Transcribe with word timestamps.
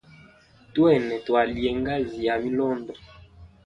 Twene 0.73 1.15
twalie 1.25 1.69
ngazi 1.79 2.17
ya 2.27 2.35
milondo. 2.43 2.93